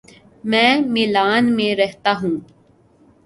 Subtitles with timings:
[0.43, 2.35] میں میلان میں رہتا ہوں